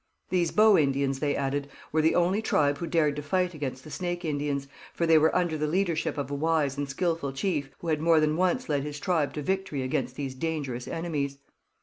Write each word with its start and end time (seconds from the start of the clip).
These 0.31 0.49
Bow 0.49 0.79
Indians, 0.79 1.19
they 1.19 1.35
added, 1.35 1.69
were 1.91 2.01
the 2.01 2.15
only 2.15 2.41
tribe 2.41 2.79
who 2.79 2.87
dared 2.87 3.15
to 3.17 3.21
fight 3.21 3.53
against 3.53 3.83
the 3.83 3.91
Snake 3.91 4.25
Indians, 4.25 4.67
for 4.95 5.05
they 5.05 5.19
were 5.19 5.35
under 5.35 5.59
the 5.59 5.67
leadership 5.67 6.17
of 6.17 6.31
a 6.31 6.33
wise 6.33 6.75
and 6.75 6.89
skilful 6.89 7.31
chief, 7.31 7.69
who 7.77 7.87
had 7.89 8.01
more 8.01 8.19
than 8.19 8.35
once 8.35 8.67
led 8.67 8.81
his 8.81 8.99
tribe 8.99 9.31
to 9.33 9.43
victory 9.43 9.83
against 9.83 10.15
these 10.15 10.33
dangerous 10.33 10.87
enemies. 10.87 11.37